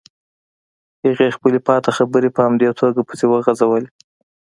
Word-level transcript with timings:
هغې 1.05 1.29
خپلې 1.37 1.59
پاتې 1.67 1.89
خبرې 1.97 2.29
په 2.35 2.41
همدې 2.45 2.69
توګه 2.79 3.01
پسې 3.07 3.25
وغزولې. 3.27 3.89